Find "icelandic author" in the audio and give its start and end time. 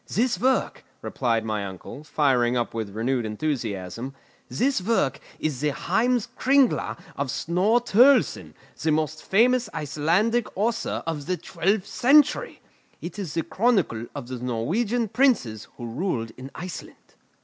9.75-11.03